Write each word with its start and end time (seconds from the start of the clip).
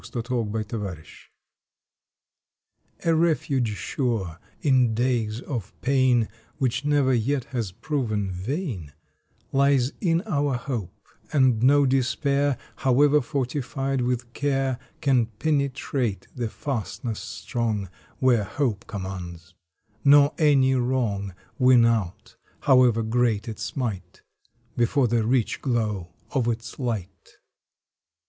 April 0.03 0.23
Twenty 0.45 0.63
first 0.77 1.29
HOPE 1.29 3.05
A 3.05 3.13
REFUGE 3.13 3.69
sure 3.75 4.39
in 4.63 4.95
days 4.95 5.41
of 5.41 5.79
pain 5.81 6.23
^ 6.25 6.27
Which 6.57 6.83
never 6.83 7.13
yet 7.13 7.43
has 7.53 7.71
proven 7.71 8.31
vain 8.31 8.93
Lies 9.51 9.91
in 10.01 10.23
our 10.25 10.55
Hope, 10.55 11.05
and 11.31 11.61
no 11.61 11.85
Despair, 11.85 12.57
However 12.77 13.21
fortified 13.21 14.01
with 14.01 14.33
Care, 14.33 14.79
Can 15.01 15.27
penetrate 15.27 16.25
the 16.35 16.49
fastness 16.49 17.19
strong 17.19 17.87
Where 18.17 18.43
Hope 18.45 18.87
commands, 18.87 19.53
nor 20.03 20.33
any 20.39 20.73
Wrong 20.73 21.31
Win 21.59 21.85
out, 21.85 22.37
however 22.61 23.03
great 23.03 23.47
its 23.47 23.75
might, 23.75 24.23
Before 24.75 25.07
the 25.07 25.23
rich 25.23 25.61
glow 25.61 26.15
of 26.31 26.47
its 26.47 26.79
light. 26.79 27.37